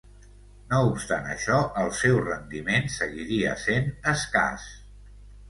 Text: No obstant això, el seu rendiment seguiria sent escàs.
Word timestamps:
No 0.69 0.77
obstant 0.85 1.27
això, 1.33 1.59
el 1.81 1.91
seu 1.99 2.17
rendiment 2.23 2.89
seguiria 2.95 3.53
sent 3.67 3.93
escàs. 4.15 4.67